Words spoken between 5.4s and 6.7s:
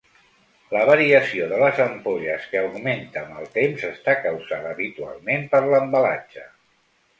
per l'embalatge.